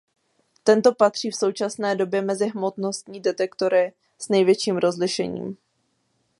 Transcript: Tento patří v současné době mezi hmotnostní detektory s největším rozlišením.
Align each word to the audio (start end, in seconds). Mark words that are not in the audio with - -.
Tento 0.63 0.95
patří 0.95 1.29
v 1.31 1.35
současné 1.35 1.95
době 1.95 2.21
mezi 2.21 2.47
hmotnostní 2.47 3.19
detektory 3.21 3.93
s 4.19 4.29
největším 4.29 4.77
rozlišením. 4.77 5.57